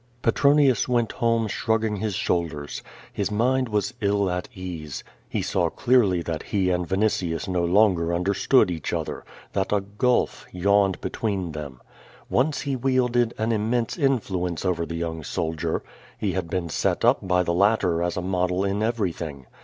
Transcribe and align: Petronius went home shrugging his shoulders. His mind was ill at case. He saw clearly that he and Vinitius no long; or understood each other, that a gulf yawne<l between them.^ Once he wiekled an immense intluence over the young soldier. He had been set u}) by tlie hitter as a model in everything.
Petronius 0.23 0.87
went 0.87 1.11
home 1.11 1.47
shrugging 1.47 1.97
his 1.97 2.15
shoulders. 2.15 2.81
His 3.13 3.29
mind 3.29 3.69
was 3.69 3.93
ill 4.01 4.31
at 4.31 4.49
case. 4.49 5.03
He 5.29 5.43
saw 5.43 5.69
clearly 5.69 6.23
that 6.23 6.41
he 6.41 6.71
and 6.71 6.87
Vinitius 6.87 7.47
no 7.47 7.63
long; 7.63 7.95
or 7.99 8.11
understood 8.11 8.71
each 8.71 8.93
other, 8.93 9.23
that 9.53 9.71
a 9.71 9.81
gulf 9.81 10.47
yawne<l 10.51 10.99
between 11.01 11.51
them.^ 11.51 11.81
Once 12.31 12.61
he 12.61 12.75
wiekled 12.75 13.15
an 13.37 13.51
immense 13.51 13.95
intluence 13.95 14.65
over 14.65 14.87
the 14.87 14.95
young 14.95 15.23
soldier. 15.23 15.83
He 16.17 16.31
had 16.31 16.49
been 16.49 16.69
set 16.69 17.03
u}) 17.03 17.15
by 17.21 17.43
tlie 17.43 17.69
hitter 17.69 18.01
as 18.01 18.17
a 18.17 18.23
model 18.23 18.65
in 18.65 18.81
everything. 18.81 19.45